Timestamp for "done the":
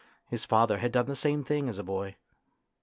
0.93-1.15